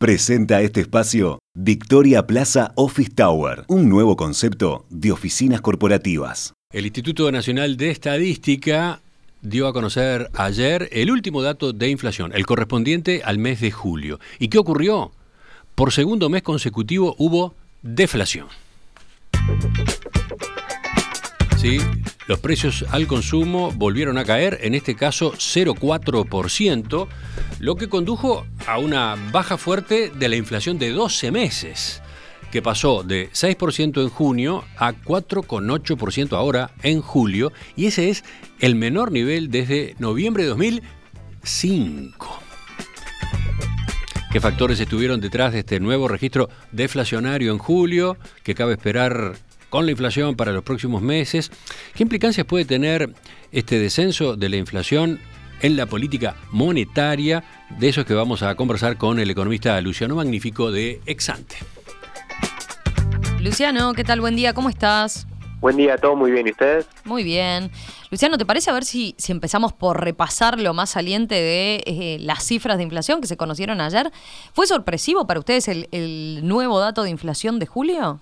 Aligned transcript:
Presenta 0.00 0.62
este 0.62 0.80
espacio 0.80 1.40
Victoria 1.54 2.26
Plaza 2.26 2.72
Office 2.74 3.10
Tower, 3.14 3.64
un 3.68 3.90
nuevo 3.90 4.16
concepto 4.16 4.86
de 4.88 5.12
oficinas 5.12 5.60
corporativas. 5.60 6.54
El 6.72 6.86
Instituto 6.86 7.30
Nacional 7.30 7.76
de 7.76 7.90
Estadística 7.90 9.02
dio 9.42 9.68
a 9.68 9.74
conocer 9.74 10.30
ayer 10.32 10.88
el 10.92 11.10
último 11.10 11.42
dato 11.42 11.74
de 11.74 11.90
inflación, 11.90 12.32
el 12.34 12.46
correspondiente 12.46 13.20
al 13.22 13.36
mes 13.36 13.60
de 13.60 13.72
julio. 13.72 14.18
¿Y 14.38 14.48
qué 14.48 14.56
ocurrió? 14.56 15.12
Por 15.74 15.92
segundo 15.92 16.30
mes 16.30 16.42
consecutivo 16.42 17.14
hubo 17.18 17.54
deflación. 17.82 18.46
Sí, 21.58 21.76
los 22.26 22.40
precios 22.40 22.86
al 22.88 23.06
consumo 23.06 23.70
volvieron 23.72 24.16
a 24.16 24.24
caer, 24.24 24.60
en 24.62 24.74
este 24.74 24.94
caso 24.94 25.34
0,4%, 25.34 27.06
lo 27.60 27.76
que 27.76 27.88
condujo 27.88 28.46
a 28.66 28.78
una 28.78 29.16
baja 29.30 29.58
fuerte 29.58 30.10
de 30.10 30.28
la 30.28 30.36
inflación 30.36 30.78
de 30.78 30.90
12 30.90 31.30
meses, 31.30 32.02
que 32.50 32.62
pasó 32.62 33.02
de 33.02 33.30
6% 33.30 34.02
en 34.02 34.08
junio 34.08 34.64
a 34.78 34.94
4,8% 34.94 36.32
ahora 36.32 36.70
en 36.82 37.02
julio, 37.02 37.52
y 37.76 37.86
ese 37.86 38.08
es 38.08 38.24
el 38.60 38.74
menor 38.74 39.12
nivel 39.12 39.50
desde 39.50 39.94
noviembre 39.98 40.44
de 40.44 40.48
2005. 40.48 42.40
¿Qué 44.32 44.40
factores 44.40 44.80
estuvieron 44.80 45.20
detrás 45.20 45.52
de 45.52 45.58
este 45.58 45.80
nuevo 45.80 46.08
registro 46.08 46.48
deflacionario 46.72 47.52
en 47.52 47.58
julio? 47.58 48.16
que 48.42 48.54
cabe 48.54 48.72
esperar 48.72 49.34
con 49.68 49.84
la 49.84 49.90
inflación 49.92 50.34
para 50.34 50.52
los 50.52 50.64
próximos 50.64 51.02
meses. 51.02 51.50
¿Qué 51.94 52.04
implicancias 52.04 52.46
puede 52.46 52.64
tener 52.64 53.12
este 53.52 53.78
descenso 53.78 54.36
de 54.36 54.48
la 54.48 54.56
inflación 54.56 55.20
en 55.62 55.76
la 55.76 55.86
política 55.86 56.36
monetaria? 56.50 57.44
De 57.78 57.88
eso 57.88 58.02
es 58.02 58.06
que 58.06 58.14
vamos 58.14 58.42
a 58.42 58.54
conversar 58.54 58.96
con 58.96 59.18
el 59.18 59.30
economista 59.30 59.80
Luciano 59.80 60.16
Magnífico 60.16 60.70
de 60.70 61.00
Exante. 61.06 61.56
Luciano, 63.40 63.92
¿qué 63.94 64.04
tal? 64.04 64.20
Buen 64.20 64.36
día, 64.36 64.52
¿cómo 64.52 64.68
estás? 64.68 65.26
Buen 65.60 65.76
día, 65.76 65.96
todo 65.98 66.16
muy 66.16 66.30
bien, 66.30 66.46
¿y 66.46 66.50
ustedes? 66.50 66.88
Muy 67.04 67.22
bien. 67.22 67.70
Luciano, 68.10 68.38
¿te 68.38 68.46
parece 68.46 68.70
a 68.70 68.72
ver 68.72 68.84
si, 68.84 69.14
si 69.18 69.32
empezamos 69.32 69.72
por 69.72 70.02
repasar 70.02 70.58
lo 70.58 70.72
más 70.74 70.90
saliente 70.90 71.34
de 71.34 71.82
eh, 71.86 72.18
las 72.20 72.42
cifras 72.42 72.78
de 72.78 72.82
inflación 72.82 73.20
que 73.20 73.26
se 73.26 73.36
conocieron 73.36 73.80
ayer? 73.80 74.10
¿Fue 74.54 74.66
sorpresivo 74.66 75.26
para 75.26 75.38
ustedes 75.38 75.68
el, 75.68 75.88
el 75.92 76.40
nuevo 76.42 76.80
dato 76.80 77.02
de 77.02 77.10
inflación 77.10 77.58
de 77.58 77.66
julio? 77.66 78.20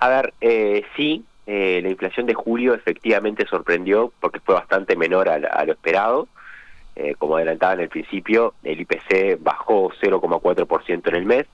A 0.00 0.08
ver, 0.08 0.34
eh, 0.40 0.84
sí, 0.96 1.24
eh, 1.46 1.80
la 1.82 1.88
inflación 1.88 2.26
de 2.26 2.34
julio 2.34 2.74
efectivamente 2.74 3.46
sorprendió 3.48 4.12
porque 4.20 4.38
fue 4.40 4.54
bastante 4.54 4.96
menor 4.96 5.28
a, 5.28 5.64
lo 5.64 5.72
esperado. 5.72 6.28
Eh, 7.00 7.14
como 7.16 7.36
adelantaba 7.36 7.74
en 7.74 7.80
el 7.80 7.88
principio, 7.88 8.54
el 8.64 8.80
IPC 8.80 9.38
bajó 9.38 9.92
0,4% 10.02 11.08
en 11.08 11.14
el 11.14 11.26
mes, 11.26 11.46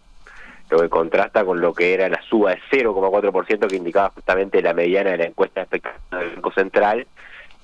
lo 0.71 0.79
que 0.81 0.89
contrasta 0.89 1.45
con 1.45 1.61
lo 1.61 1.75
que 1.75 1.93
era 1.93 2.09
la 2.09 2.23
suba 2.23 2.53
de 2.53 2.61
0,4% 2.73 3.69
que 3.69 3.77
indicaba 3.77 4.09
justamente 4.09 4.63
la 4.63 4.73
mediana 4.73 5.11
de 5.11 5.19
la 5.19 5.27
encuesta 5.27 5.67
de 5.71 5.83
del 6.13 6.31
Banco 6.37 6.51
Central 6.53 7.07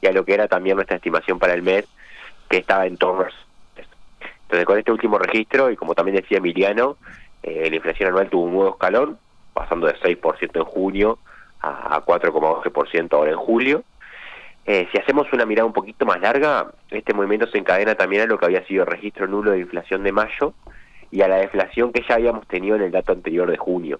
y 0.02 0.06
a 0.06 0.12
lo 0.12 0.26
que 0.26 0.34
era 0.34 0.46
también 0.46 0.76
nuestra 0.76 0.96
estimación 0.96 1.38
para 1.38 1.54
el 1.54 1.62
mes, 1.62 1.86
que 2.50 2.58
estaba 2.58 2.84
en 2.84 2.98
torno 2.98 3.22
a 3.22 3.30
Entonces, 4.42 4.66
con 4.66 4.78
este 4.78 4.92
último 4.92 5.18
registro, 5.18 5.70
y 5.70 5.76
como 5.76 5.94
también 5.94 6.16
decía 6.16 6.36
Emiliano, 6.36 6.98
la 7.42 7.74
inflación 7.74 8.10
anual 8.10 8.28
tuvo 8.28 8.44
un 8.44 8.52
nuevo 8.52 8.70
escalón, 8.72 9.18
pasando 9.54 9.86
de 9.86 9.94
6% 9.94 10.50
en 10.54 10.64
junio 10.64 11.18
a 11.62 12.04
4,12% 12.04 13.14
ahora 13.14 13.30
en 13.30 13.38
julio. 13.38 13.84
Eh, 14.72 14.86
si 14.92 14.98
hacemos 14.98 15.26
una 15.32 15.46
mirada 15.46 15.66
un 15.66 15.72
poquito 15.72 16.06
más 16.06 16.20
larga, 16.20 16.70
este 16.92 17.12
movimiento 17.12 17.48
se 17.48 17.58
encadena 17.58 17.96
también 17.96 18.22
a 18.22 18.26
lo 18.26 18.38
que 18.38 18.46
había 18.46 18.64
sido 18.66 18.84
registro 18.84 19.26
nulo 19.26 19.50
de 19.50 19.58
inflación 19.58 20.04
de 20.04 20.12
mayo 20.12 20.54
y 21.10 21.22
a 21.22 21.26
la 21.26 21.38
deflación 21.38 21.92
que 21.92 22.04
ya 22.08 22.14
habíamos 22.14 22.46
tenido 22.46 22.76
en 22.76 22.82
el 22.82 22.92
dato 22.92 23.10
anterior 23.10 23.50
de 23.50 23.56
junio. 23.56 23.98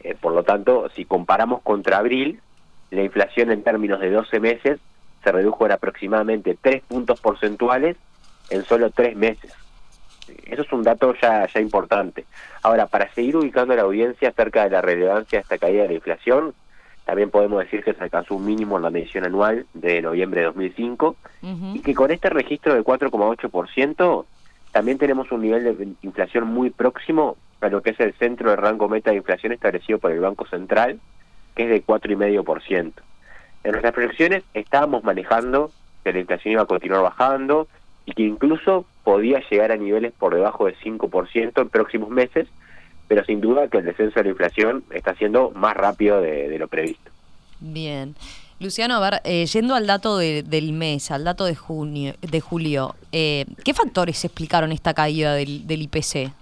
Eh, 0.00 0.16
por 0.18 0.32
lo 0.32 0.44
tanto, 0.44 0.88
si 0.96 1.04
comparamos 1.04 1.60
contra 1.60 1.98
abril, 1.98 2.40
la 2.90 3.02
inflación 3.02 3.50
en 3.50 3.62
términos 3.62 4.00
de 4.00 4.08
12 4.08 4.40
meses 4.40 4.80
se 5.22 5.30
redujo 5.30 5.66
en 5.66 5.72
aproximadamente 5.72 6.56
3 6.58 6.84
puntos 6.88 7.20
porcentuales 7.20 7.98
en 8.48 8.64
solo 8.64 8.88
3 8.88 9.14
meses. 9.14 9.52
Eso 10.46 10.62
es 10.62 10.72
un 10.72 10.84
dato 10.84 11.14
ya, 11.20 11.46
ya 11.52 11.60
importante. 11.60 12.24
Ahora, 12.62 12.86
para 12.86 13.12
seguir 13.12 13.36
ubicando 13.36 13.74
a 13.74 13.76
la 13.76 13.82
audiencia 13.82 14.30
acerca 14.30 14.64
de 14.64 14.70
la 14.70 14.80
relevancia 14.80 15.38
de 15.38 15.42
esta 15.42 15.58
caída 15.58 15.82
de 15.82 15.88
la 15.88 15.94
inflación, 15.96 16.54
también 17.08 17.30
podemos 17.30 17.60
decir 17.60 17.82
que 17.82 17.94
se 17.94 18.04
alcanzó 18.04 18.34
un 18.34 18.44
mínimo 18.44 18.76
en 18.76 18.82
la 18.82 18.90
medición 18.90 19.24
anual 19.24 19.64
de 19.72 20.02
noviembre 20.02 20.42
de 20.42 20.46
2005 20.48 21.16
y 21.72 21.80
que 21.80 21.94
con 21.94 22.10
este 22.10 22.28
registro 22.28 22.74
de 22.74 22.84
4,8% 22.84 24.26
también 24.72 24.98
tenemos 24.98 25.32
un 25.32 25.40
nivel 25.40 25.64
de 25.64 25.88
inflación 26.02 26.44
muy 26.44 26.68
próximo 26.68 27.38
a 27.62 27.70
lo 27.70 27.80
que 27.80 27.90
es 27.90 28.00
el 28.00 28.12
centro 28.12 28.50
de 28.50 28.56
rango 28.56 28.90
meta 28.90 29.10
de 29.10 29.16
inflación 29.16 29.52
establecido 29.52 29.98
por 29.98 30.12
el 30.12 30.20
Banco 30.20 30.46
Central, 30.48 31.00
que 31.54 31.62
es 31.62 31.70
de 31.70 31.82
4,5%. 31.82 32.92
En 33.64 33.70
nuestras 33.70 33.94
proyecciones 33.94 34.44
estábamos 34.52 35.02
manejando 35.02 35.70
que 36.04 36.12
la 36.12 36.18
inflación 36.18 36.52
iba 36.52 36.62
a 36.64 36.66
continuar 36.66 37.04
bajando 37.04 37.68
y 38.04 38.12
que 38.12 38.24
incluso 38.24 38.84
podía 39.02 39.40
llegar 39.48 39.72
a 39.72 39.78
niveles 39.78 40.12
por 40.12 40.34
debajo 40.34 40.66
del 40.66 40.76
5% 40.76 41.62
en 41.62 41.68
próximos 41.70 42.10
meses, 42.10 42.48
pero 43.08 43.24
sin 43.24 43.40
duda 43.40 43.68
que 43.68 43.78
el 43.78 43.86
descenso 43.86 44.20
de 44.20 44.24
la 44.24 44.30
inflación 44.30 44.84
está 44.90 45.14
siendo 45.14 45.50
más 45.50 45.76
rápido 45.76 46.20
de, 46.20 46.56
lo 46.58 46.68
previsto. 46.68 47.10
Bien. 47.58 48.14
Luciano, 48.60 48.96
a 48.96 49.00
ver, 49.00 49.20
eh, 49.24 49.46
yendo 49.46 49.74
al 49.74 49.86
dato 49.86 50.18
del 50.18 50.72
mes, 50.72 51.10
al 51.10 51.24
dato 51.24 51.44
de 51.44 51.54
junio, 51.54 52.14
de 52.20 52.40
julio, 52.40 52.96
eh, 53.12 53.46
¿qué 53.64 53.72
factores 53.72 54.24
explicaron 54.24 54.72
esta 54.72 54.94
caída 54.94 55.34
del, 55.34 55.66
del 55.66 55.82
IPC? 55.82 56.32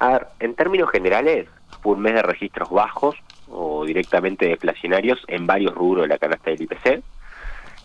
A 0.00 0.08
ver, 0.10 0.26
en 0.40 0.54
términos 0.54 0.90
generales, 0.90 1.48
fue 1.82 1.94
un 1.94 2.00
mes 2.00 2.14
de 2.14 2.22
registros 2.22 2.68
bajos 2.70 3.16
o 3.48 3.84
directamente 3.84 4.46
deflacionarios 4.46 5.20
en 5.28 5.46
varios 5.46 5.74
rubros 5.74 6.02
de 6.02 6.08
la 6.08 6.18
canasta 6.18 6.50
del 6.50 6.62
IPC. 6.62 7.02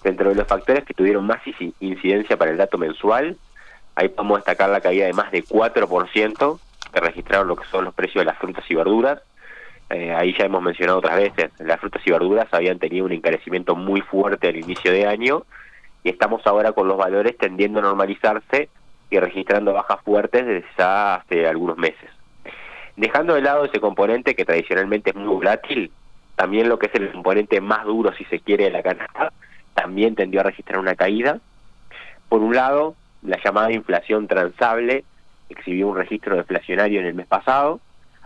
Dentro 0.03 0.29
de 0.29 0.35
los 0.35 0.47
factores 0.47 0.83
que 0.83 0.93
tuvieron 0.93 1.25
más 1.25 1.41
incidencia 1.79 2.37
para 2.37 2.51
el 2.51 2.57
dato 2.57 2.77
mensual 2.77 3.37
Ahí 3.95 4.09
podemos 4.09 4.39
destacar 4.39 4.69
la 4.69 4.81
caída 4.81 5.05
de 5.05 5.13
más 5.13 5.31
de 5.31 5.43
4% 5.43 6.59
registraron 6.99 7.47
lo 7.47 7.55
que 7.55 7.67
son 7.67 7.85
los 7.85 7.93
precios 7.93 8.21
de 8.21 8.25
las 8.25 8.37
frutas 8.37 8.63
y 8.69 8.75
verduras. 8.75 9.21
Eh, 9.89 10.13
ahí 10.13 10.35
ya 10.37 10.45
hemos 10.45 10.63
mencionado 10.63 10.99
otras 10.99 11.17
veces, 11.17 11.51
las 11.59 11.79
frutas 11.79 12.01
y 12.05 12.11
verduras 12.11 12.47
habían 12.51 12.79
tenido 12.79 13.05
un 13.05 13.11
encarecimiento 13.11 13.75
muy 13.75 14.01
fuerte 14.01 14.47
al 14.47 14.55
inicio 14.55 14.91
de 14.91 15.05
año 15.05 15.43
y 16.03 16.09
estamos 16.09 16.45
ahora 16.47 16.71
con 16.71 16.87
los 16.87 16.97
valores 16.97 17.37
tendiendo 17.37 17.79
a 17.79 17.83
normalizarse 17.83 18.69
y 19.09 19.19
registrando 19.19 19.73
bajas 19.73 20.01
fuertes 20.01 20.45
desde 20.45 20.83
hace 20.83 21.47
algunos 21.47 21.77
meses. 21.77 22.09
Dejando 22.95 23.35
de 23.35 23.41
lado 23.41 23.65
ese 23.65 23.79
componente 23.79 24.35
que 24.35 24.45
tradicionalmente 24.45 25.11
es 25.11 25.15
muy 25.15 25.27
volátil, 25.27 25.91
también 26.35 26.69
lo 26.69 26.79
que 26.79 26.87
es 26.87 26.95
el 26.95 27.11
componente 27.11 27.61
más 27.61 27.85
duro, 27.85 28.13
si 28.13 28.25
se 28.25 28.39
quiere, 28.39 28.65
de 28.65 28.71
la 28.71 28.83
canasta, 28.83 29.33
también 29.73 30.15
tendió 30.15 30.39
a 30.39 30.43
registrar 30.43 30.79
una 30.79 30.95
caída. 30.95 31.39
Por 32.29 32.41
un 32.41 32.55
lado, 32.55 32.95
la 33.21 33.37
llamada 33.43 33.71
inflación 33.71 34.27
transable 34.27 35.03
exhibió 35.49 35.87
un 35.87 35.97
registro 35.97 36.35
deflacionario 36.35 36.99
en 36.99 37.07
el 37.07 37.13
mes 37.13 37.27
pasado, 37.27 37.79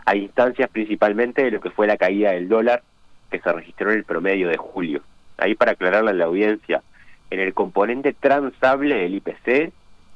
a 0.06 0.16
instancias 0.16 0.70
principalmente 0.70 1.44
de 1.44 1.52
lo 1.52 1.62
que 1.62 1.70
fue 1.70 1.88
la 1.88 1.98
caída 1.98 2.32
del 2.32 2.50
dólar 2.50 2.84
que 3.30 3.40
se 3.40 3.52
registró 3.52 3.92
en 3.92 3.98
el 3.98 4.04
promedio 4.04 4.50
de 4.50 4.58
julio. 4.58 5.02
Ahí 5.38 5.56
para 5.56 5.74
aclararle 5.74 6.12
a 6.12 6.14
la 6.14 6.26
audiencia, 6.26 6.82
en 7.30 7.40
el 7.40 7.54
componente 7.54 8.14
transable 8.14 8.96
del 8.96 9.16
IPC 9.16 9.72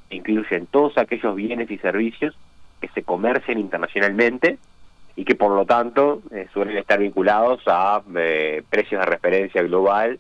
incluyen 0.10 0.68
todos 0.68 0.98
aquellos 0.98 1.36
bienes 1.36 1.70
y 1.72 1.78
servicios 1.78 2.36
que 2.82 2.88
se 2.90 3.04
comercian 3.04 3.60
internacionalmente 3.60 4.58
y 5.16 5.26
que 5.26 5.36
por 5.36 5.52
lo 5.52 5.66
tanto 5.66 6.22
eh, 6.32 6.48
suelen 6.54 6.78
estar 6.78 7.00
vinculados 7.00 7.62
a 7.68 8.02
eh, 8.16 8.64
precios 8.70 9.00
de 9.02 9.06
referencia 9.06 9.62
global 9.64 10.20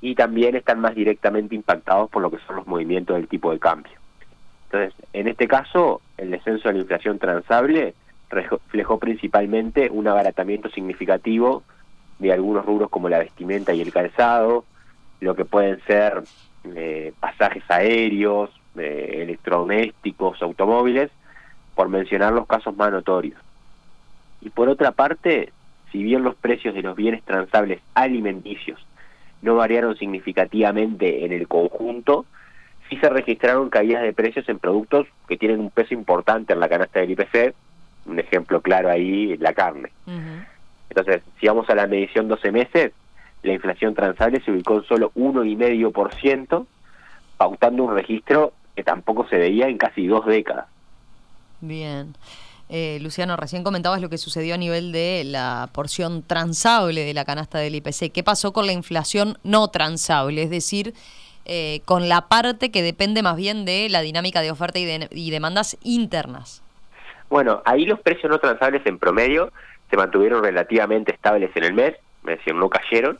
y 0.00 0.14
también 0.14 0.56
están 0.56 0.80
más 0.80 0.94
directamente 0.94 1.54
impactados 1.54 2.10
por 2.10 2.22
lo 2.22 2.30
que 2.30 2.38
son 2.46 2.56
los 2.56 2.66
movimientos 2.66 3.16
del 3.16 3.28
tipo 3.28 3.52
de 3.52 3.60
cambio. 3.60 4.01
Entonces, 4.72 4.94
en 5.12 5.28
este 5.28 5.46
caso, 5.46 6.00
el 6.16 6.30
descenso 6.30 6.68
de 6.68 6.74
la 6.74 6.80
inflación 6.80 7.18
transable 7.18 7.94
reflejó 8.30 8.98
principalmente 8.98 9.90
un 9.90 10.08
abaratamiento 10.08 10.70
significativo 10.70 11.62
de 12.18 12.32
algunos 12.32 12.64
rubros 12.64 12.88
como 12.88 13.10
la 13.10 13.18
vestimenta 13.18 13.74
y 13.74 13.82
el 13.82 13.92
calzado, 13.92 14.64
lo 15.20 15.36
que 15.36 15.44
pueden 15.44 15.78
ser 15.86 16.22
eh, 16.74 17.12
pasajes 17.20 17.62
aéreos, 17.68 18.48
eh, 18.78 19.18
electrodomésticos, 19.20 20.40
automóviles, 20.40 21.10
por 21.74 21.90
mencionar 21.90 22.32
los 22.32 22.46
casos 22.46 22.74
más 22.74 22.90
notorios. 22.90 23.38
Y 24.40 24.48
por 24.48 24.70
otra 24.70 24.92
parte, 24.92 25.52
si 25.90 26.02
bien 26.02 26.22
los 26.22 26.34
precios 26.34 26.74
de 26.74 26.80
los 26.80 26.96
bienes 26.96 27.22
transables 27.24 27.82
alimenticios 27.92 28.80
no 29.42 29.56
variaron 29.56 29.98
significativamente 29.98 31.26
en 31.26 31.32
el 31.32 31.46
conjunto, 31.46 32.24
sí 32.92 32.98
se 32.98 33.08
registraron 33.08 33.70
caídas 33.70 34.02
de 34.02 34.12
precios 34.12 34.46
en 34.50 34.58
productos 34.58 35.06
que 35.26 35.38
tienen 35.38 35.60
un 35.60 35.70
peso 35.70 35.94
importante 35.94 36.52
en 36.52 36.60
la 36.60 36.68
canasta 36.68 37.00
del 37.00 37.12
IPC, 37.12 37.54
un 38.04 38.18
ejemplo 38.18 38.60
claro 38.60 38.90
ahí, 38.90 39.36
la 39.38 39.54
carne. 39.54 39.90
Entonces, 40.90 41.22
si 41.40 41.46
vamos 41.46 41.70
a 41.70 41.74
la 41.74 41.86
medición 41.86 42.28
12 42.28 42.52
meses, 42.52 42.92
la 43.42 43.54
inflación 43.54 43.94
transable 43.94 44.42
se 44.44 44.50
ubicó 44.50 44.76
en 44.76 44.84
solo 44.84 45.10
1,5%, 45.14 46.66
pautando 47.38 47.84
un 47.84 47.94
registro 47.94 48.52
que 48.76 48.84
tampoco 48.84 49.26
se 49.28 49.38
veía 49.38 49.68
en 49.68 49.78
casi 49.78 50.06
dos 50.06 50.26
décadas. 50.26 50.66
Bien. 51.62 52.14
Eh, 52.68 52.98
Luciano, 53.00 53.36
recién 53.36 53.64
comentabas 53.64 54.02
lo 54.02 54.10
que 54.10 54.18
sucedió 54.18 54.54
a 54.54 54.58
nivel 54.58 54.92
de 54.92 55.24
la 55.24 55.70
porción 55.72 56.22
transable 56.22 57.04
de 57.04 57.14
la 57.14 57.24
canasta 57.24 57.58
del 57.58 57.74
IPC. 57.74 58.12
¿Qué 58.12 58.22
pasó 58.22 58.52
con 58.52 58.66
la 58.66 58.72
inflación 58.72 59.38
no 59.44 59.68
transable? 59.68 60.42
Es 60.42 60.50
decir, 60.50 60.94
eh, 61.44 61.80
con 61.84 62.08
la 62.08 62.28
parte 62.28 62.70
que 62.70 62.82
depende 62.82 63.22
más 63.22 63.36
bien 63.36 63.64
de 63.64 63.88
la 63.88 64.00
dinámica 64.00 64.40
de 64.42 64.50
oferta 64.50 64.78
y, 64.78 64.84
de, 64.84 65.08
y 65.10 65.30
demandas 65.30 65.76
internas. 65.82 66.62
Bueno, 67.28 67.62
ahí 67.64 67.86
los 67.86 68.00
precios 68.00 68.30
no 68.30 68.38
transables 68.38 68.82
en 68.84 68.98
promedio 68.98 69.52
se 69.90 69.96
mantuvieron 69.96 70.42
relativamente 70.42 71.12
estables 71.12 71.50
en 71.54 71.64
el 71.64 71.74
mes, 71.74 71.94
es 72.24 72.38
decir, 72.38 72.54
no 72.54 72.70
cayeron, 72.70 73.18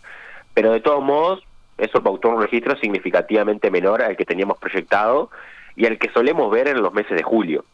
pero 0.54 0.72
de 0.72 0.80
todos 0.80 1.02
modos 1.02 1.42
eso 1.78 2.02
pautó 2.02 2.28
un 2.28 2.40
registro 2.40 2.76
significativamente 2.76 3.70
menor 3.70 4.02
al 4.02 4.16
que 4.16 4.24
teníamos 4.24 4.58
proyectado 4.58 5.30
y 5.76 5.86
al 5.86 5.98
que 5.98 6.10
solemos 6.12 6.50
ver 6.50 6.68
en 6.68 6.82
los 6.82 6.92
meses 6.92 7.16
de 7.16 7.22
julio. 7.22 7.64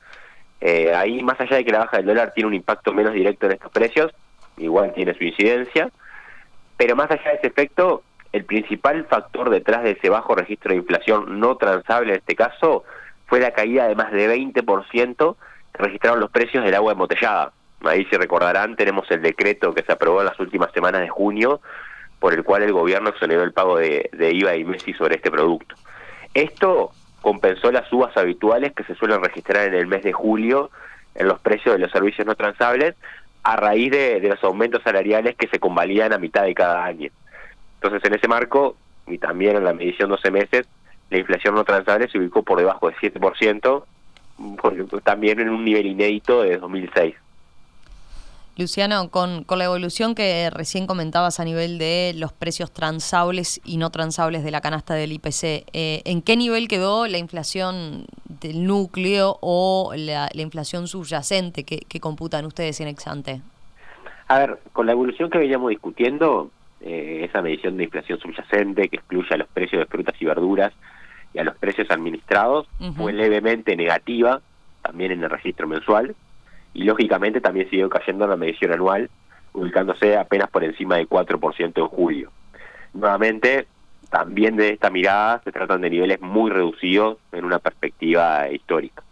Eh, 0.60 0.94
ahí, 0.94 1.22
más 1.22 1.40
allá 1.40 1.56
de 1.56 1.64
que 1.64 1.72
la 1.72 1.80
baja 1.80 1.98
del 1.98 2.06
dólar 2.06 2.32
tiene 2.34 2.48
un 2.48 2.54
impacto 2.54 2.92
menos 2.92 3.12
directo 3.12 3.46
en 3.46 3.52
estos 3.52 3.70
precios, 3.70 4.12
igual 4.56 4.92
tiene 4.94 5.14
su 5.14 5.24
incidencia, 5.24 5.90
pero 6.76 6.96
más 6.96 7.10
allá 7.10 7.30
de 7.30 7.36
ese 7.36 7.46
efecto, 7.48 8.02
el 8.32 8.44
principal 8.44 9.04
factor 9.06 9.50
detrás 9.50 9.82
de 9.82 9.92
ese 9.92 10.10
bajo 10.10 10.34
registro 10.34 10.70
de 10.70 10.78
inflación 10.78 11.40
no 11.40 11.56
transable 11.56 12.12
en 12.12 12.18
este 12.18 12.36
caso 12.36 12.84
fue 13.26 13.40
la 13.40 13.52
caída 13.52 13.88
de 13.88 13.94
más 13.94 14.12
de 14.12 14.28
20% 14.34 15.36
que 15.72 15.82
registraron 15.82 16.20
los 16.20 16.30
precios 16.30 16.64
del 16.64 16.74
agua 16.74 16.92
embotellada. 16.92 17.52
Ahí, 17.84 18.04
si 18.06 18.16
recordarán, 18.16 18.74
tenemos 18.76 19.10
el 19.10 19.22
decreto 19.22 19.74
que 19.74 19.82
se 19.82 19.92
aprobó 19.92 20.20
en 20.20 20.26
las 20.26 20.40
últimas 20.40 20.72
semanas 20.72 21.00
de 21.00 21.08
junio, 21.08 21.60
por 22.18 22.34
el 22.34 22.42
cual 22.42 22.62
el 22.62 22.72
gobierno 22.72 23.10
exoneró 23.10 23.44
el 23.44 23.52
pago 23.52 23.76
de, 23.76 24.10
de 24.12 24.32
IVA 24.32 24.56
y 24.56 24.64
MESI 24.64 24.94
sobre 24.94 25.16
este 25.16 25.30
producto. 25.30 25.76
Esto 26.34 26.90
compensó 27.20 27.70
las 27.70 27.88
subas 27.88 28.16
habituales 28.16 28.72
que 28.74 28.84
se 28.84 28.94
suelen 28.94 29.22
registrar 29.22 29.68
en 29.68 29.74
el 29.74 29.86
mes 29.86 30.02
de 30.02 30.12
julio 30.12 30.70
en 31.14 31.28
los 31.28 31.40
precios 31.40 31.74
de 31.74 31.80
los 31.80 31.90
servicios 31.90 32.26
no 32.26 32.34
transables 32.36 32.94
a 33.42 33.56
raíz 33.56 33.90
de, 33.90 34.20
los 34.20 34.42
aumentos 34.44 34.82
salariales 34.82 35.36
que 35.36 35.48
se 35.48 35.58
convalidan 35.58 36.12
a 36.12 36.18
mitad 36.18 36.44
de 36.44 36.54
cada 36.54 36.84
año. 36.84 37.10
Entonces, 37.80 38.04
en 38.04 38.14
ese 38.14 38.28
marco, 38.28 38.76
y 39.06 39.18
también 39.18 39.56
en 39.56 39.64
la 39.64 39.72
medición 39.72 40.10
12 40.10 40.30
meses, 40.30 40.68
la 41.10 41.18
inflación 41.18 41.54
no 41.54 41.64
transable 41.64 42.08
se 42.08 42.18
ubicó 42.18 42.42
por 42.42 42.58
debajo 42.58 42.88
del 42.88 42.96
7%, 42.96 43.84
también 45.02 45.40
en 45.40 45.48
un 45.48 45.64
nivel 45.64 45.86
inédito 45.86 46.42
de 46.42 46.58
2006. 46.58 47.14
Luciano, 48.56 49.08
con, 49.10 49.44
con, 49.44 49.58
la 49.58 49.66
evolución 49.66 50.16
que 50.16 50.50
recién 50.50 50.88
comentabas 50.88 51.38
a 51.38 51.44
nivel 51.44 51.78
de 51.78 52.12
los 52.16 52.32
precios 52.32 52.72
transables 52.72 53.60
y 53.64 53.76
no 53.76 53.90
transables 53.90 54.42
de 54.42 54.50
la 54.50 54.60
canasta 54.60 54.94
del 54.94 55.12
IPC, 55.12 55.44
eh, 55.44 56.02
¿en 56.04 56.22
qué 56.22 56.36
nivel 56.36 56.66
quedó 56.66 57.06
la 57.06 57.18
inflación 57.18 58.06
del 58.24 58.66
núcleo 58.66 59.38
o 59.40 59.92
la, 59.96 60.28
inflación 60.34 60.88
subyacente 60.88 61.62
que, 61.62 62.00
computan 62.00 62.46
ustedes 62.46 62.80
en 62.80 62.88
Exante? 62.88 63.42
A 64.26 64.38
ver, 64.40 64.58
con 64.72 64.86
la 64.86 64.92
evolución 64.92 65.30
que 65.30 65.38
veníamos 65.38 65.70
discutiendo, 65.70 66.50
eh, 66.80 67.26
esa 67.28 67.42
medición 67.42 67.76
de 67.76 67.84
inflación 67.84 68.18
subyacente 68.20 68.88
que 68.88 68.96
excluye 68.96 69.34
a 69.34 69.38
los 69.38 69.48
precios 69.48 69.80
de 69.80 69.86
frutas 69.86 70.14
y 70.20 70.24
verduras 70.24 70.72
y 71.34 71.38
a 71.38 71.44
los 71.44 71.56
precios 71.56 71.90
administrados, 71.90 72.68
fue 72.96 73.12
levemente 73.12 73.76
negativa 73.76 74.40
también 74.82 75.12
en 75.12 75.22
el 75.22 75.30
registro 75.30 75.66
mensual 75.66 76.14
y 76.72 76.84
lógicamente 76.84 77.40
también 77.40 77.68
siguió 77.68 77.88
cayendo 77.88 78.24
en 78.24 78.30
la 78.30 78.36
medición 78.36 78.72
anual, 78.72 79.10
ubicándose 79.52 80.16
apenas 80.16 80.50
por 80.50 80.64
encima 80.64 80.96
del 80.96 81.08
4% 81.08 81.72
en 81.76 81.86
julio. 81.88 82.30
Nuevamente, 82.94 83.66
también 84.10 84.56
de 84.56 84.70
esta 84.70 84.90
mirada 84.90 85.40
se 85.44 85.52
tratan 85.52 85.80
de 85.80 85.90
niveles 85.90 86.20
muy 86.20 86.50
reducidos 86.50 87.18
en 87.32 87.44
una 87.44 87.58
perspectiva 87.58 88.48
histórica. 88.50 89.02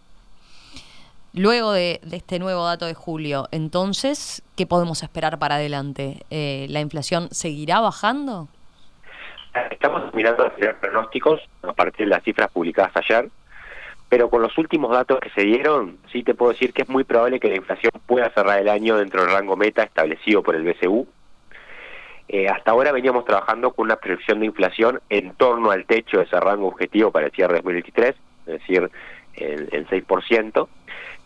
Luego 1.37 1.71
de, 1.71 2.01
este 2.11 2.39
nuevo 2.39 2.65
dato 2.65 2.85
de 2.85 2.93
julio, 2.93 3.47
entonces, 3.51 4.43
¿qué 4.55 4.65
podemos 4.65 5.03
esperar 5.03 5.37
para 5.37 5.55
adelante? 5.55 6.25
Eh, 6.31 6.65
¿La 6.69 6.79
inflación 6.79 7.29
seguirá 7.31 7.79
bajando? 7.79 8.47
Estamos 9.71 10.13
mirando 10.13 10.51
los 10.57 10.75
pronósticos 10.75 11.39
a 11.61 11.73
partir 11.73 12.07
de 12.07 12.11
las 12.11 12.23
cifras 12.23 12.51
publicadas 12.51 12.91
ayer 12.95 13.29
pero 14.09 14.29
con 14.29 14.41
los 14.41 14.57
últimos 14.57 14.91
datos 14.91 15.19
que 15.19 15.29
se 15.31 15.41
dieron, 15.41 15.97
sí 16.11 16.23
te 16.23 16.33
puedo 16.33 16.51
decir 16.53 16.73
que 16.73 16.83
es 16.83 16.89
muy 16.89 17.03
probable 17.03 17.39
que 17.39 17.49
la 17.49 17.57
inflación 17.57 17.91
pueda 18.05 18.29
cerrar 18.29 18.59
el 18.59 18.69
año 18.69 18.97
dentro 18.97 19.21
del 19.21 19.33
rango 19.33 19.57
meta 19.57 19.83
establecido 19.83 20.43
por 20.43 20.55
el 20.55 20.63
BCU. 20.63 21.07
Eh, 22.29 22.47
hasta 22.47 22.71
ahora 22.71 22.91
veníamos 22.91 23.25
trabajando 23.25 23.71
con 23.71 23.85
una 23.85 23.97
proyección 23.97 24.39
de 24.39 24.45
inflación 24.45 25.01
en 25.09 25.33
torno 25.35 25.71
al 25.71 25.85
techo 25.85 26.17
de 26.17 26.23
ese 26.23 26.39
rango 26.39 26.67
objetivo 26.67 27.11
para 27.11 27.27
el 27.27 27.31
cierre 27.31 27.55
de 27.55 27.61
2023, 27.61 28.15
es 28.47 28.53
decir, 28.59 28.89
el, 29.37 29.69
el 29.71 29.87
6%. 29.87 30.67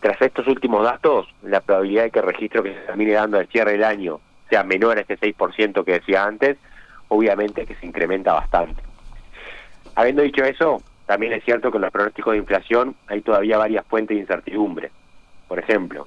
Tras 0.00 0.20
estos 0.20 0.46
últimos 0.48 0.84
datos, 0.84 1.26
la 1.42 1.60
probabilidad 1.60 2.04
de 2.04 2.10
que 2.10 2.18
el 2.18 2.26
registro 2.26 2.62
que 2.62 2.74
se 2.74 2.80
termine 2.80 3.12
dando 3.12 3.38
al 3.38 3.46
cierre 3.48 3.72
del 3.72 3.84
año 3.84 4.20
sea 4.50 4.64
menor 4.64 4.98
a 4.98 5.02
ese 5.02 5.18
6% 5.18 5.84
que 5.84 5.92
decía 5.92 6.24
antes, 6.24 6.58
obviamente 7.08 7.66
que 7.66 7.74
se 7.76 7.86
incrementa 7.86 8.32
bastante. 8.32 8.82
Habiendo 9.94 10.22
dicho 10.22 10.44
eso, 10.44 10.82
también 11.06 11.32
es 11.32 11.44
cierto 11.44 11.70
que 11.70 11.76
en 11.76 11.82
los 11.82 11.90
pronósticos 11.90 12.32
de 12.32 12.38
inflación 12.38 12.96
hay 13.06 13.20
todavía 13.20 13.58
varias 13.58 13.86
fuentes 13.86 14.16
de 14.16 14.22
incertidumbre. 14.22 14.90
Por 15.48 15.58
ejemplo, 15.58 16.06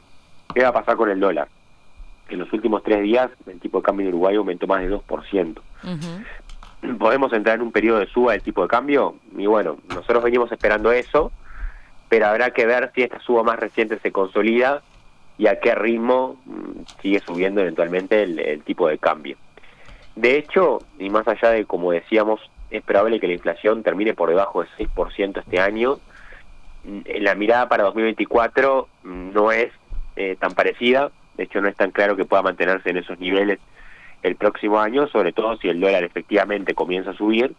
¿qué 0.54 0.64
va 0.64 0.70
a 0.70 0.74
pasar 0.74 0.96
con 0.96 1.10
el 1.10 1.20
dólar? 1.20 1.48
En 2.30 2.40
los 2.40 2.52
últimos 2.52 2.82
tres 2.84 3.04
días 3.04 3.30
el 3.46 3.60
tipo 3.60 3.78
de 3.78 3.84
cambio 3.84 4.06
en 4.08 4.10
Uruguay 4.10 4.36
aumentó 4.36 4.66
más 4.66 4.82
de 4.82 4.90
2%. 4.90 5.62
¿Podemos 6.98 7.34
entrar 7.34 7.56
en 7.56 7.62
un 7.62 7.72
periodo 7.72 8.00
de 8.00 8.08
suba 8.08 8.34
del 8.34 8.42
tipo 8.42 8.64
de 8.64 8.68
cambio? 8.68 9.16
Y 9.38 9.46
bueno, 9.46 9.78
nosotros 9.90 10.24
venimos 10.24 10.52
esperando 10.52 10.92
eso, 10.92 11.32
pero 12.10 12.28
habrá 12.28 12.52
que 12.52 12.66
ver 12.66 12.92
si 12.94 13.04
esta 13.04 13.20
suba 13.20 13.44
más 13.44 13.60
reciente 13.60 14.00
se 14.00 14.12
consolida 14.12 14.82
y 15.38 15.48
a 15.48 15.60
qué 15.60 15.76
ritmo 15.76 16.38
mm, 16.46 17.02
sigue 17.02 17.20
subiendo 17.20 17.62
eventualmente 17.62 18.24
el 18.24 18.62
tipo 18.64 18.88
de 18.88 18.98
cambio. 18.98 19.38
De 20.16 20.38
hecho, 20.38 20.80
y 20.98 21.10
más 21.10 21.28
allá 21.28 21.50
de, 21.50 21.66
como 21.66 21.92
decíamos, 21.92 22.40
es 22.72 22.82
probable 22.84 23.20
que 23.20 23.28
la 23.28 23.34
inflación 23.34 23.84
termine 23.84 24.14
por 24.14 24.30
debajo 24.30 24.62
del 24.62 24.90
6% 24.90 25.40
este 25.40 25.60
año. 25.60 26.00
La 27.20 27.36
mirada 27.36 27.68
para 27.68 27.84
2024 27.84 28.88
no 29.04 29.52
es 29.52 29.72
eh, 30.16 30.36
tan 30.40 30.54
parecida, 30.54 31.12
de 31.36 31.44
hecho 31.44 31.60
no 31.60 31.68
es 31.68 31.76
tan 31.76 31.92
claro 31.92 32.16
que 32.16 32.26
pueda 32.26 32.44
mantenerse 32.44 32.90
en 32.90 32.98
esos 32.98 33.20
niveles 33.20 33.60
el 34.24 34.36
próximo 34.36 34.80
año, 34.80 35.08
sobre 35.08 35.34
todo 35.34 35.58
si 35.58 35.68
el 35.68 35.80
dólar 35.80 36.04
efectivamente 36.04 36.74
comienza 36.74 37.12
a 37.12 37.18
subir, 37.18 37.54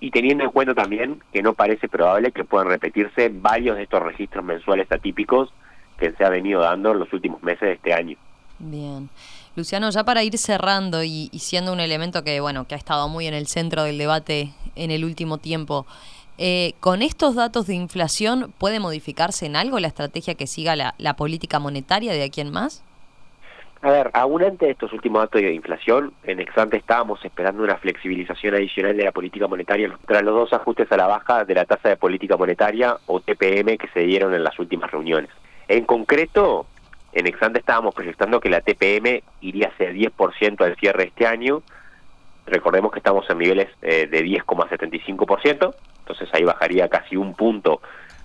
y 0.00 0.10
teniendo 0.10 0.44
en 0.44 0.50
cuenta 0.50 0.74
también 0.74 1.20
que 1.32 1.42
no 1.42 1.54
parece 1.54 1.88
probable 1.88 2.32
que 2.32 2.44
puedan 2.44 2.68
repetirse 2.68 3.30
varios 3.32 3.76
de 3.76 3.82
estos 3.84 4.02
registros 4.02 4.44
mensuales 4.44 4.90
atípicos 4.90 5.52
que 5.98 6.12
se 6.12 6.24
ha 6.24 6.28
venido 6.28 6.60
dando 6.60 6.92
en 6.92 7.00
los 7.00 7.12
últimos 7.12 7.42
meses 7.42 7.62
de 7.62 7.72
este 7.72 7.92
año. 7.92 8.16
Bien. 8.58 9.08
Luciano, 9.56 9.90
ya 9.90 10.04
para 10.04 10.22
ir 10.22 10.38
cerrando 10.38 11.02
y, 11.02 11.30
siendo 11.38 11.72
un 11.72 11.80
elemento 11.80 12.22
que, 12.22 12.40
bueno, 12.40 12.66
que 12.66 12.74
ha 12.74 12.78
estado 12.78 13.08
muy 13.08 13.26
en 13.26 13.34
el 13.34 13.48
centro 13.48 13.82
del 13.82 13.98
debate 13.98 14.52
en 14.76 14.90
el 14.92 15.04
último 15.04 15.38
tiempo, 15.38 15.84
eh, 16.38 16.74
¿con 16.78 17.02
estos 17.02 17.34
datos 17.34 17.66
de 17.66 17.74
inflación 17.74 18.54
puede 18.58 18.78
modificarse 18.78 19.46
en 19.46 19.56
algo 19.56 19.80
la 19.80 19.88
estrategia 19.88 20.36
que 20.36 20.46
siga 20.46 20.76
la, 20.76 21.16
política 21.16 21.58
monetaria 21.58 22.12
de 22.12 22.22
aquí 22.22 22.40
en 22.40 22.52
más? 22.52 22.84
A 23.80 23.90
ver, 23.92 24.10
aún 24.12 24.42
antes 24.42 24.66
de 24.66 24.72
estos 24.72 24.92
últimos 24.92 25.22
datos 25.22 25.40
de 25.40 25.52
inflación, 25.52 26.12
en 26.24 26.40
Exante 26.40 26.76
estábamos 26.76 27.24
esperando 27.24 27.62
una 27.62 27.76
flexibilización 27.76 28.56
adicional 28.56 28.96
de 28.96 29.04
la 29.04 29.12
política 29.12 29.46
monetaria 29.46 29.96
tras 30.04 30.22
los 30.24 30.34
dos 30.34 30.52
ajustes 30.52 30.90
a 30.90 30.96
la 30.96 31.06
baja 31.06 31.44
de 31.44 31.54
la 31.54 31.64
tasa 31.64 31.90
de 31.90 31.96
política 31.96 32.36
monetaria 32.36 32.96
o 33.06 33.20
TPM 33.20 33.78
que 33.78 33.86
se 33.94 34.00
dieron 34.00 34.34
en 34.34 34.42
las 34.42 34.58
últimas 34.58 34.90
reuniones. 34.90 35.30
En 35.68 35.84
concreto, 35.84 36.66
en 37.12 37.28
Exante 37.28 37.60
estábamos 37.60 37.94
proyectando 37.94 38.40
que 38.40 38.50
la 38.50 38.62
TPM 38.62 39.22
iría 39.42 39.68
hacia 39.68 39.92
10% 39.92 40.60
al 40.60 40.74
cierre 40.74 41.04
de 41.04 41.08
este 41.10 41.28
año. 41.28 41.62
Recordemos 42.46 42.90
que 42.90 42.98
estamos 42.98 43.30
en 43.30 43.38
niveles 43.38 43.68
eh, 43.82 44.08
de 44.08 44.24
10,75%, 44.24 45.74
entonces 46.00 46.28
ahí 46.32 46.42
bajaría 46.42 46.88
casi 46.88 47.14
un 47.14 47.32
punto 47.32 47.80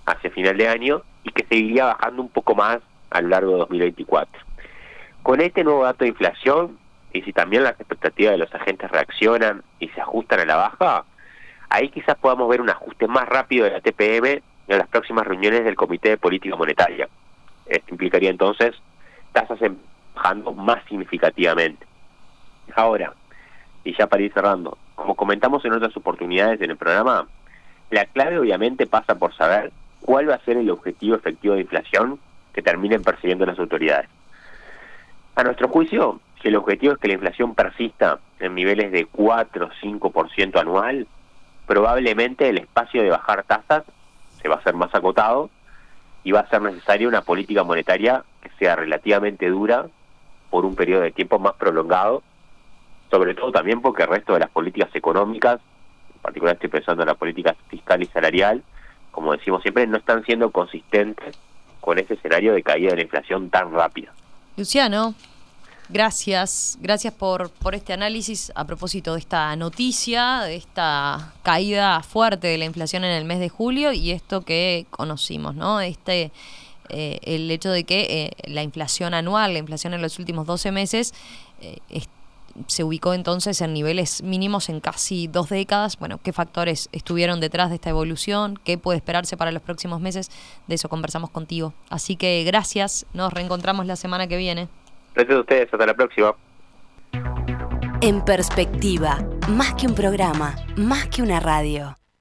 hacia 0.07 0.31
final 0.31 0.57
de 0.57 0.67
año 0.67 1.03
y 1.23 1.29
que 1.29 1.45
seguiría 1.45 1.85
bajando 1.85 2.23
un 2.23 2.29
poco 2.29 2.55
más 2.55 2.79
a 3.11 3.21
lo 3.21 3.27
largo 3.27 3.51
de 3.51 3.57
2024. 3.59 4.42
Con 5.23 5.39
este 5.39 5.63
nuevo 5.63 5.85
dato 5.85 6.03
de 6.03 6.09
inflación, 6.09 6.77
y 7.13 7.21
si 7.21 7.31
también 7.31 7.63
las 7.63 7.79
expectativas 7.79 8.33
de 8.33 8.39
los 8.39 8.53
agentes 8.53 8.91
reaccionan 8.91 9.63
y 9.79 9.87
se 9.87 10.01
ajustan 10.01 10.41
a 10.41 10.45
la 10.45 10.57
baja, 10.57 11.05
ahí 11.69 11.87
quizás 11.87 12.17
podamos 12.17 12.49
ver 12.49 12.59
un 12.59 12.69
ajuste 12.69 13.07
más 13.07 13.29
rápido 13.29 13.63
de 13.63 13.71
la 13.71 13.79
TPM 13.79 14.41
en 14.67 14.77
las 14.77 14.87
próximas 14.89 15.25
reuniones 15.25 15.63
del 15.63 15.77
Comité 15.77 16.09
de 16.09 16.17
Política 16.17 16.57
Monetaria. 16.57 17.07
Esto 17.65 17.87
implicaría 17.91 18.29
entonces 18.29 18.75
tasas 19.31 19.59
bajando 20.13 20.51
más 20.51 20.83
significativamente. 20.89 21.85
Ahora, 22.75 23.13
y 23.85 23.95
ya 23.95 24.07
para 24.07 24.23
ir 24.23 24.33
cerrando, 24.33 24.77
como 24.95 25.15
comentamos 25.15 25.63
en 25.63 25.71
otras 25.71 25.95
oportunidades 25.95 26.59
en 26.61 26.71
el 26.71 26.77
programa, 26.77 27.27
la 27.91 28.05
clave 28.07 28.39
obviamente 28.39 28.87
pasa 28.87 29.15
por 29.15 29.33
saber 29.35 29.71
cuál 30.01 30.29
va 30.29 30.35
a 30.35 30.43
ser 30.43 30.57
el 30.57 30.69
objetivo 30.69 31.15
efectivo 31.15 31.53
de 31.53 31.61
inflación 31.61 32.19
que 32.53 32.61
terminen 32.61 33.03
persiguiendo 33.03 33.45
las 33.45 33.57
autoridades. 33.57 34.09
A 35.35 35.43
nuestro 35.43 35.67
juicio, 35.67 36.19
si 36.41 36.49
el 36.49 36.55
objetivo 36.55 36.93
es 36.93 36.99
que 36.99 37.07
la 37.07 37.15
inflación 37.15 37.55
persista 37.55 38.19
en 38.39 38.53
niveles 38.53 38.91
de 38.91 39.05
4 39.05 39.65
o 39.65 39.69
5% 39.69 40.59
anual, 40.59 41.07
probablemente 41.65 42.49
el 42.49 42.59
espacio 42.59 43.01
de 43.01 43.09
bajar 43.09 43.43
tasas 43.43 43.83
se 44.39 44.47
va 44.47 44.55
a 44.55 44.57
hacer 44.59 44.75
más 44.75 44.93
acotado 44.93 45.49
y 46.23 46.31
va 46.31 46.41
a 46.41 46.49
ser 46.49 46.61
necesaria 46.61 47.07
una 47.07 47.23
política 47.23 47.63
monetaria 47.63 48.23
que 48.41 48.51
sea 48.59 48.75
relativamente 48.75 49.49
dura 49.49 49.87
por 50.51 50.65
un 50.65 50.75
periodo 50.75 51.01
de 51.01 51.11
tiempo 51.11 51.39
más 51.39 51.53
prolongado, 51.53 52.21
sobre 53.09 53.33
todo 53.33 53.51
también 53.51 53.81
porque 53.81 54.03
el 54.03 54.09
resto 54.09 54.33
de 54.33 54.41
las 54.41 54.51
políticas 54.51 54.95
económicas, 54.95 55.59
en 56.13 56.21
particular 56.21 56.53
estoy 56.55 56.69
pensando 56.69 57.01
en 57.01 57.07
la 57.07 57.15
política 57.15 57.55
fiscal 57.69 58.03
y 58.03 58.05
salarial, 58.05 58.61
como 59.09 59.31
decimos 59.31 59.63
siempre, 59.63 59.87
no 59.87 59.97
están 59.97 60.23
siendo 60.25 60.51
consistentes 60.51 61.39
con 61.81 61.97
ese 61.97 62.13
escenario 62.13 62.53
de 62.53 62.61
caída 62.61 62.91
de 62.91 62.97
la 62.97 63.01
inflación 63.01 63.49
tan 63.49 63.73
rápida. 63.73 64.13
Luciano, 64.55 65.15
gracias, 65.89 66.77
gracias 66.79 67.11
por, 67.11 67.49
por 67.49 67.73
este 67.73 67.91
análisis 67.91 68.51
a 68.53 68.65
propósito 68.65 69.13
de 69.13 69.19
esta 69.19 69.55
noticia, 69.55 70.41
de 70.41 70.55
esta 70.57 71.33
caída 71.41 72.03
fuerte 72.03 72.47
de 72.47 72.59
la 72.59 72.65
inflación 72.65 73.03
en 73.03 73.11
el 73.11 73.25
mes 73.25 73.39
de 73.39 73.49
julio 73.49 73.93
y 73.93 74.11
esto 74.11 74.41
que 74.41 74.85
conocimos, 74.91 75.55
¿no? 75.55 75.81
Este 75.81 76.31
eh, 76.89 77.19
el 77.23 77.49
hecho 77.49 77.71
de 77.71 77.83
que 77.83 78.01
eh, 78.01 78.31
la 78.51 78.61
inflación 78.61 79.15
anual, 79.15 79.53
la 79.53 79.59
inflación 79.59 79.95
en 79.95 80.03
los 80.03 80.19
últimos 80.19 80.45
12 80.45 80.71
meses, 80.71 81.15
eh, 81.61 81.79
se 82.67 82.83
ubicó 82.83 83.13
entonces 83.13 83.61
en 83.61 83.73
niveles 83.73 84.21
mínimos 84.23 84.69
en 84.69 84.79
casi 84.79 85.27
dos 85.27 85.49
décadas. 85.49 85.97
Bueno, 85.97 86.19
¿qué 86.21 86.33
factores 86.33 86.89
estuvieron 86.91 87.39
detrás 87.39 87.69
de 87.69 87.75
esta 87.75 87.89
evolución? 87.89 88.59
¿Qué 88.63 88.77
puede 88.77 88.97
esperarse 88.97 89.37
para 89.37 89.51
los 89.51 89.61
próximos 89.61 90.01
meses? 90.01 90.29
De 90.67 90.75
eso 90.75 90.89
conversamos 90.89 91.29
contigo. 91.29 91.73
Así 91.89 92.15
que 92.15 92.43
gracias, 92.43 93.05
nos 93.13 93.33
reencontramos 93.33 93.85
la 93.85 93.95
semana 93.95 94.27
que 94.27 94.37
viene. 94.37 94.67
Gracias 95.15 95.37
a 95.37 95.39
ustedes, 95.39 95.73
hasta 95.73 95.85
la 95.85 95.93
próxima. 95.93 96.35
En 98.01 98.23
perspectiva, 98.25 99.19
más 99.49 99.73
que 99.75 99.87
un 99.87 99.95
programa, 99.95 100.55
más 100.75 101.07
que 101.07 101.21
una 101.21 101.39
radio. 101.39 101.95